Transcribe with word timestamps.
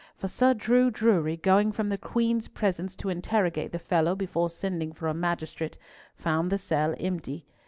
For 0.15 0.27
Sir 0.27 0.55
Drew 0.55 0.89
Drury, 0.89 1.37
going 1.37 1.71
from 1.71 1.89
the 1.89 1.97
Queen's 1.99 2.47
presence 2.47 2.95
to 2.95 3.09
interrogate 3.09 3.71
the 3.71 3.77
fellow 3.77 4.15
before 4.15 4.49
sending 4.49 4.93
for 4.93 5.07
a 5.07 5.13
magistrate, 5.13 5.77
found 6.15 6.51
the 6.51 6.57
cell 6.57 6.95
empty. 6.99 7.45